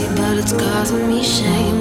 we're 0.00 0.08
both 0.14 0.52
on 0.92 1.12
a 1.12 1.22
stairs. 1.22 1.71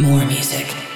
More 0.00 0.24
music. 0.26 0.87